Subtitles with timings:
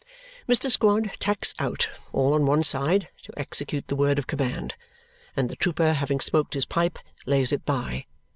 [0.49, 0.67] Mr.
[0.67, 4.73] Squod tacks out, all on one side, to execute the word of command;
[5.37, 8.05] and the trooper, having smoked his pipe, lays it by.